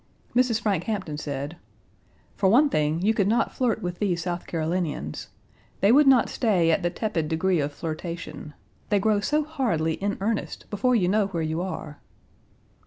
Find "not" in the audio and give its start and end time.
3.27-3.53, 6.07-6.27